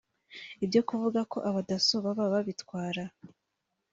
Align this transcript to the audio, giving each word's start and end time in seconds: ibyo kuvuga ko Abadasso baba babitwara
ibyo 0.63 0.81
kuvuga 0.87 1.19
ko 1.31 1.37
Abadasso 1.49 1.95
baba 2.05 2.25
babitwara 2.33 3.03